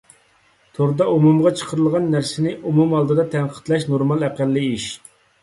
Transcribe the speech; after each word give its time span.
توردا 0.77 1.05
ئومۇمغا 1.11 1.51
چىقىرىلغان 1.59 2.07
نەرسىنى 2.15 2.55
ئومۇم 2.71 2.97
ئالدىدا 3.01 3.27
تەنقىدلەش 3.37 3.87
نورمال 3.93 4.27
ئەقەللىي 4.31 4.69
ئىش. 4.81 4.91